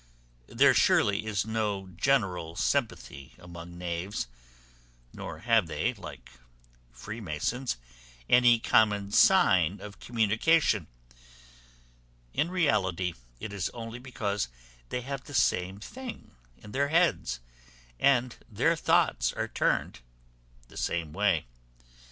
[0.47, 4.25] There surely is no general sympathy among knaves;
[5.13, 6.31] nor have they, like
[6.91, 7.77] freemasons,
[8.27, 10.87] any common sign of communication.
[12.33, 14.47] In reality, it is only because
[14.89, 17.39] they have the same thing in their heads,
[17.99, 19.99] and their thoughts are turned
[20.67, 21.45] the same way.